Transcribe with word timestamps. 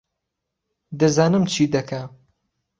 دەزانم 0.99 1.43
چی 1.51 1.63
دەکا 1.73 2.01